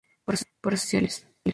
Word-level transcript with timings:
Procesos 0.25 0.51
judiciales. 0.63 1.15